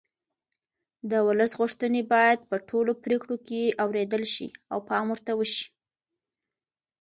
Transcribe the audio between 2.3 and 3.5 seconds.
په ټولو پرېکړو